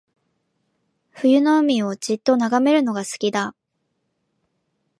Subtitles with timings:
[1.11, 3.53] 冬の海をじっと眺めるのが好きだ